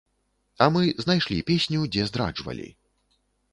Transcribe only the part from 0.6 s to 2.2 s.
А мы знайшлі песню, дзе